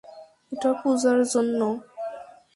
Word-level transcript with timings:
এটা 0.51 0.69
পূজার 0.81 1.19
জন্য। 1.33 1.59